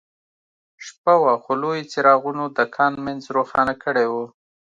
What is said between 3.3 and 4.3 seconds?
روښانه کړی و